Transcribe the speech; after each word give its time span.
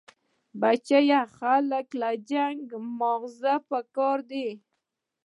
بچيه 0.59 1.19
جنگ 2.29 2.55
له 2.69 2.77
مازغه 2.99 3.55
پکار 3.69 4.17
دي. 4.29 4.47